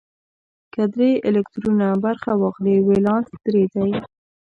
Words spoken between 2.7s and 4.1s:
ولانس درې دی.